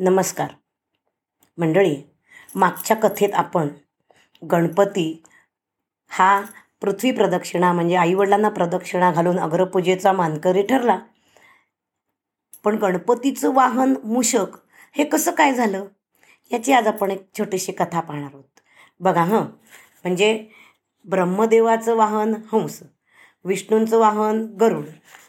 [0.00, 0.48] नमस्कार.
[1.58, 1.96] मंडळी
[2.54, 3.68] मागच्या कथेत आपण
[4.50, 5.22] गणपती
[6.08, 6.42] हा
[6.80, 10.98] पृथ्वी प्रदक्षिणा म्हणजे आईवडिलांना प्रदक्षिणा घालून अग्रपूजेचा मानकरी ठरला.
[12.64, 14.46] पण गणपतीचं वाहन मूषक
[14.92, 15.84] हे कसं काय झालं?
[16.52, 18.60] याची आज आपण एक छोटीशी कथा पाहणार आहोत.
[19.00, 19.42] बघा हं.
[20.04, 20.46] म्हणजे
[21.04, 22.82] ब्रह्मदेवाचं वाहन हंस
[23.44, 24.86] विष्णूंचं वाहन गरुड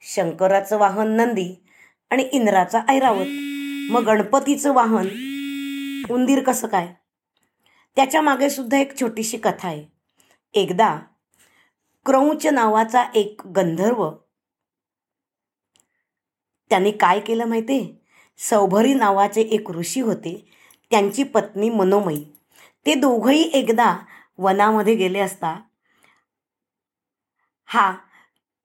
[0.00, 1.64] शंकराचं वाहन नंदी
[2.10, 3.26] आणि इंद्राचा ऐरावत.
[3.90, 5.08] मग गणपतीचं वाहन
[6.10, 6.92] उंदीर कसं काय?
[7.96, 9.84] त्याच्यामागे सुद्धा एक छोटीशी कथा आहे.
[10.54, 10.98] एकदा
[12.06, 14.10] क्रौंच नावाचा एक गंधर्व
[16.70, 17.92] त्यांनी काय केलं माहिती आहे
[18.38, 20.34] सौभरी नावाचे एक ऋषी होते
[20.90, 22.24] त्यांची पत्नी मनोमयी.
[22.86, 23.96] ते दोघंही एकदा
[24.38, 25.60] वनामध्ये गेले असता
[27.68, 27.92] हा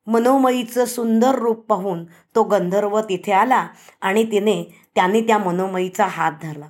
[0.08, 2.04] मनोमयीचं सुंदर रूप पाहून
[2.36, 3.68] तो गंधर्व तिथे आला
[4.02, 4.64] आणि तिने
[4.95, 6.68] त्यांनी त्या मनोमयीचा हात धरला.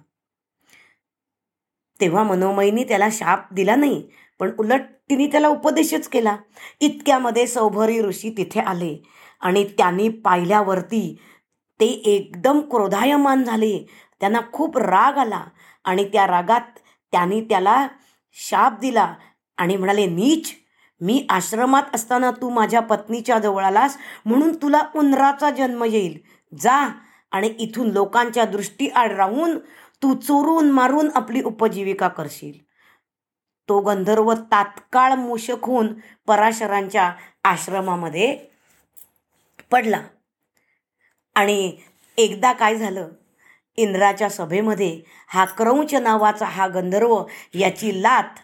[1.99, 4.01] तेव्हा मनोमयीने त्याला शाप दिला नाही
[4.39, 6.35] पण उलट तिने त्याला उपदेशच केला.
[6.79, 8.95] इतक्यामध्ये सौभरी ऋषी तिथे आले
[9.41, 11.17] आणि त्यांनी पाहिल्यावरती
[11.79, 13.77] ते एकदम क्रोधायमान झाले.
[14.19, 15.43] त्यांना खूप राग आला
[15.85, 16.79] आणि त्या रागात
[17.13, 17.87] त्यांनी त्याला
[18.37, 19.13] शाप दिला
[19.57, 20.51] आणि म्हणाले नीच
[21.01, 26.17] मी आश्रमात असताना तू माझ्या पत्नीच्या जवळ आलास म्हणून तुला उंदराचा जन्म येईल.
[26.61, 26.89] जा
[27.31, 29.57] आणि इथून लोकांच्या दृष्टी आड राहून
[30.03, 32.53] तू चोरून मारून आपली उपजीविका करशील.
[33.69, 35.93] तो गंधर्व तात्काळ मूषक होऊन
[36.27, 38.37] पराशरांच्या आश्रमामध्ये
[39.71, 40.01] पडला.
[41.35, 41.77] आणि
[42.17, 43.09] एकदा काय झालं?
[43.77, 48.39] इंद्राच्या सभेमध्ये हा क्रौंच नावाचा हा गंधर्व याची लाथ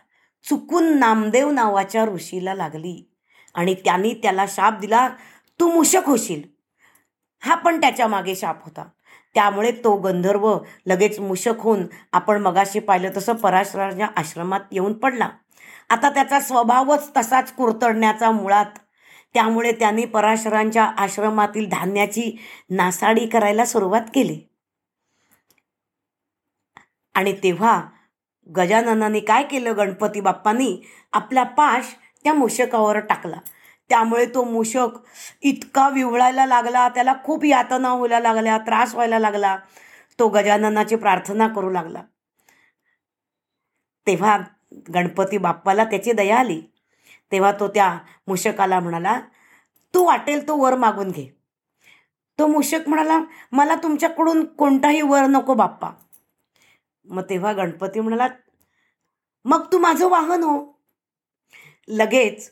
[0.49, 3.11] चुकून नामदेव नावाच्या ऋषीला लागली.
[3.53, 5.09] आणि त्यांनी त्याला शाप दिला
[5.59, 6.41] तू मूषक होशील.
[7.39, 8.85] हा पण त्याच्यामागे शाप होता.
[9.33, 15.29] त्यामुळे तो गंधर्व लगेच मूषक होऊन आपण मगाशी पाहिलं तसं पराशराच्या आश्रमात येऊन पडला.
[15.89, 18.65] आता त्याचा स्वभावच तसाच कुरतडण्याचा मुळात.
[19.33, 22.39] त्यामुळे त्यांनी पराशरांच्या आश्रमातील धान्याची
[22.69, 24.39] नासाडी करायला सुरुवात केली.
[27.13, 27.81] आणि तेव्हा
[28.55, 30.77] गजाननाने काय केलं गणपती बाप्पांनी?
[31.13, 33.37] आपला पाश त्या मूषकावर टाकला.
[33.89, 34.87] त्यामुळे तो मूषक
[35.41, 39.57] इतका विवळायला लागला त्याला खूप यातना व्हायला लागल्या त्रास व्हायला लागला.
[40.19, 42.01] तो गजाननाची प्रार्थना करू लागला.
[44.07, 44.39] तेव्हा
[44.93, 46.61] गणपती बाप्पाला त्याची दया आली.
[47.31, 47.97] तेव्हा तो त्या
[48.27, 49.19] मूषकाला म्हणाला
[49.93, 51.37] तू वाटेल तो वर मागून घे.
[52.39, 53.21] तो मूषक म्हणाला
[53.51, 55.87] मला तुमच्याकडून कोणताही वर नको बाप्पा.
[57.05, 58.27] मग तेव्हा गणपती म्हणाला
[59.45, 60.79] मग तू माझं वाहन हो.
[61.87, 62.51] लगेच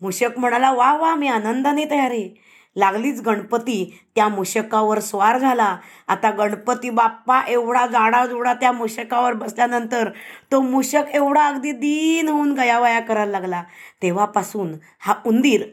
[0.00, 2.34] मूषक म्हणाला वा वा मी आनंदाने तयार आहे.
[2.76, 5.76] लागलीच गणपती त्या मूषकावर स्वार झाला.
[6.08, 10.10] आता गणपती बाप्पा एवढा जाडाजुडा त्या मूषकावर बसल्यानंतर
[10.52, 13.62] तो मूषक एवढा अगदी दीन होऊन गयावया करायला लागला.
[14.02, 15.64] तेव्हापासून हा उंदीर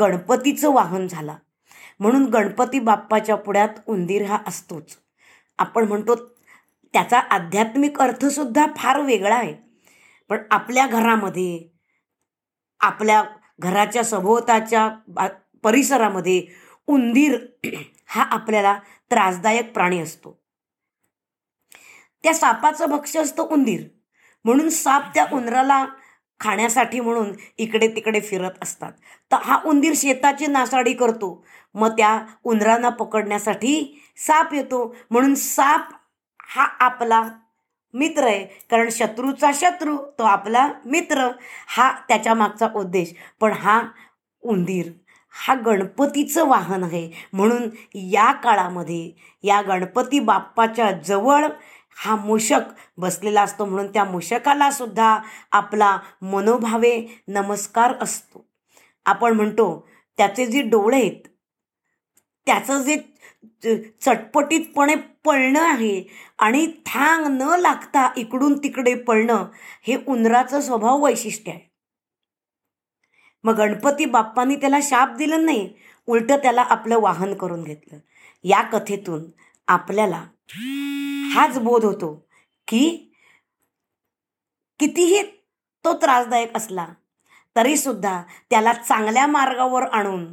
[0.00, 1.36] गणपतीचं वाहन झाला.
[2.00, 4.98] म्हणून गणपती बाप्पाच्या पुढ्यात उंदीर हा असतोच.
[5.58, 6.37] आपण म्हणतो
[6.94, 9.54] त्याचा आध्यात्मिक अर्थसुद्धा फार वेगळा आहे.
[10.30, 11.68] पण आपल्या घरामध्ये
[12.80, 13.22] आपल्या
[13.60, 14.88] घराच्या सभोवताच्या
[15.64, 16.46] परिसरामध्ये
[16.88, 17.38] उंदीर
[18.06, 18.78] हा आपल्याला
[19.10, 20.38] त्रासदायक प्राणी असतो.
[22.22, 23.82] त्या सापाचं भक्ष्य असतं उंदीर.
[24.44, 25.84] म्हणून साप त्या उंदराला
[26.40, 28.92] खाण्यासाठी म्हणून इकडे तिकडे फिरत असतात.
[29.32, 31.44] तर हा उंदीर शेताची नासाडी करतो.
[31.74, 34.96] मग त्या उंदरांना पकडण्यासाठी साप येतो.
[35.10, 35.92] म्हणून साप
[36.48, 37.22] हा आपला
[37.94, 38.44] मित्र आहे.
[38.70, 41.28] कारण शत्रूचा शत्रू तो आपला मित्र.
[41.68, 43.12] हा त्याच्या मागचा उद्देश.
[43.40, 43.80] पण हा
[44.42, 44.90] उंदीर
[45.34, 47.10] हा गणपतीचं वाहन आहे.
[47.32, 47.68] म्हणून
[48.12, 49.10] या काळामध्ये
[49.44, 51.46] या गणपती बाप्पाच्या जवळ
[51.96, 53.64] हा मूषक बसलेला असतो.
[53.64, 55.16] म्हणून त्या मूषकाला सुद्धा
[55.52, 56.96] आपला मनोभावे
[57.28, 58.44] नमस्कार असतो.
[59.06, 59.66] आपण म्हणतो
[60.18, 61.26] त्याचे जे डोळे आहेत
[62.46, 62.96] त्याचं जे
[64.00, 64.94] चटपटीतपणे
[65.24, 66.02] पळणं आहे
[66.38, 69.44] आणि थांग न लागता इकडून तिकडे पळणं
[69.82, 71.60] हे उंदराचं स्वभाव वैशिष्ट्य आहे.
[73.44, 75.68] मग गणपती बाप्पांनी त्याला शाप दिलं नाही
[76.08, 77.98] उलट त्याला आपलं वाहन करून घेतलं.
[78.44, 79.24] या कथेतून
[79.68, 80.24] आपल्याला
[81.34, 82.14] हाच बोध होतो
[82.68, 83.12] की
[84.80, 85.22] कितीही
[85.84, 86.86] तो त्रासदायक असला
[87.56, 90.26] तरीसुद्धा त्याला चांगल्या मार्गावर आणून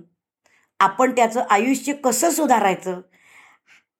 [0.79, 3.01] आपण त्याचं आयुष्य कसं सुधारायचं?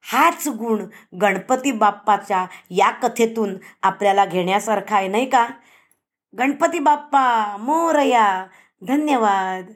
[0.04, 0.86] हाच गुण
[1.22, 5.48] गणपती बाप्पाच्या या कथेतून आपल्याला घेण्यासारखा आहे नाही का?
[6.38, 8.46] गणपती बाप्पा मोरया
[8.88, 9.74] धन्यवाद.